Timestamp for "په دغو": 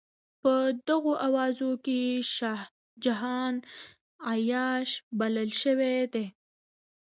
0.41-1.13